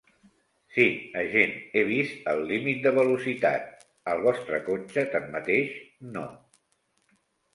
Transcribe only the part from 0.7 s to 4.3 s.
Sí, agent, he vist el límit de velocitat. El